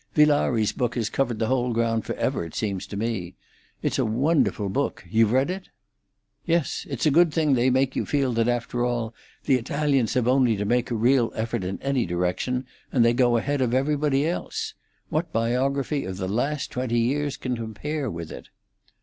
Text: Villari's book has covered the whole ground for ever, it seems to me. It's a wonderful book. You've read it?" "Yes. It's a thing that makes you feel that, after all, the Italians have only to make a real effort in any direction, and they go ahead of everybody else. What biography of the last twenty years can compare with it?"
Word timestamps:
Villari's 0.15 0.71
book 0.71 0.95
has 0.95 1.11
covered 1.11 1.37
the 1.37 1.45
whole 1.45 1.73
ground 1.73 2.05
for 2.05 2.15
ever, 2.15 2.43
it 2.43 2.55
seems 2.55 2.87
to 2.87 2.97
me. 2.97 3.35
It's 3.83 3.99
a 3.99 4.03
wonderful 4.03 4.67
book. 4.67 5.05
You've 5.07 5.31
read 5.31 5.51
it?" 5.51 5.69
"Yes. 6.43 6.87
It's 6.89 7.05
a 7.05 7.11
thing 7.25 7.53
that 7.53 7.71
makes 7.71 7.95
you 7.95 8.07
feel 8.07 8.33
that, 8.33 8.47
after 8.47 8.83
all, 8.83 9.13
the 9.43 9.57
Italians 9.57 10.15
have 10.15 10.27
only 10.27 10.57
to 10.57 10.65
make 10.65 10.89
a 10.89 10.95
real 10.95 11.31
effort 11.35 11.63
in 11.63 11.79
any 11.83 12.07
direction, 12.07 12.65
and 12.91 13.05
they 13.05 13.13
go 13.13 13.37
ahead 13.37 13.61
of 13.61 13.75
everybody 13.75 14.25
else. 14.25 14.73
What 15.09 15.31
biography 15.31 16.05
of 16.05 16.17
the 16.17 16.27
last 16.27 16.71
twenty 16.71 16.99
years 16.99 17.37
can 17.37 17.55
compare 17.55 18.09
with 18.09 18.31
it?" 18.31 18.49